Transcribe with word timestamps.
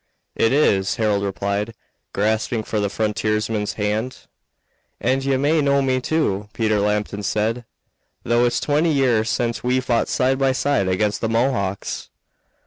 "It 0.35 0.51
is," 0.51 0.95
Harold 0.95 1.21
replied, 1.21 1.75
grasping 2.11 2.63
the 2.63 2.89
frontiersman's 2.89 3.73
hand. 3.73 4.17
"And 4.99 5.23
ye 5.23 5.37
may 5.37 5.61
know 5.61 5.83
me, 5.83 6.01
too," 6.01 6.49
Peter 6.53 6.79
Lambton 6.79 7.21
said, 7.21 7.65
"though 8.23 8.45
it's 8.45 8.59
twenty 8.59 8.91
year 8.91 9.23
since 9.23 9.63
we 9.63 9.79
fought 9.79 10.07
side 10.07 10.39
by 10.39 10.53
side 10.53 10.87
against 10.87 11.21
the 11.21 11.29
Mohawks." 11.29 12.09